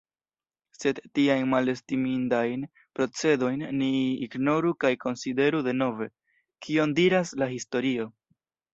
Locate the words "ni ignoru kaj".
3.83-4.93